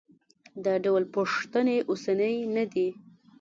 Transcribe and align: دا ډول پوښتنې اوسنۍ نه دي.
دا 0.65 0.73
ډول 0.83 1.03
پوښتنې 1.15 1.77
اوسنۍ 1.89 2.35
نه 2.55 2.63
دي. 2.73 2.89